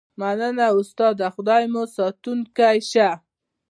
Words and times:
مننه 0.19 0.67
استاده 0.79 1.27
خدای 1.35 1.65
مو 1.73 1.83
ساتونکی 1.95 2.77
شه 2.91 3.09